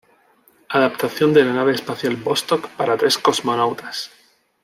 [0.69, 4.09] Adaptación de la nave espacial Vostok para tres cosmonautas.